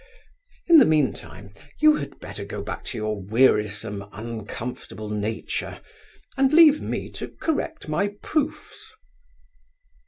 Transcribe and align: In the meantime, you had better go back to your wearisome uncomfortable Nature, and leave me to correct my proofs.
In 0.65 0.79
the 0.79 0.85
meantime, 0.85 1.53
you 1.79 1.97
had 1.97 2.17
better 2.19 2.43
go 2.43 2.63
back 2.63 2.85
to 2.85 2.97
your 2.97 3.21
wearisome 3.21 4.03
uncomfortable 4.11 5.09
Nature, 5.11 5.79
and 6.35 6.51
leave 6.51 6.81
me 6.81 7.11
to 7.11 7.27
correct 7.39 7.87
my 7.87 8.07
proofs. 8.07 8.91